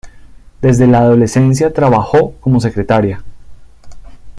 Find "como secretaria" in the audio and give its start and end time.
2.39-3.23